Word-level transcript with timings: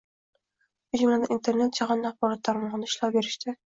shu 0.93 1.01
jumladan 1.01 1.35
Internet 1.35 1.79
jahon 1.81 2.03
axborot 2.11 2.43
tarmog‘ida 2.49 2.91
ishlov 2.93 3.15
berishda 3.19 3.55